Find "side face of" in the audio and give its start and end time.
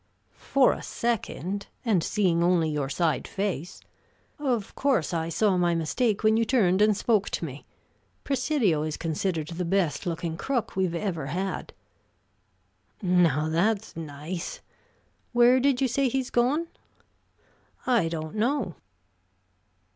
2.89-4.73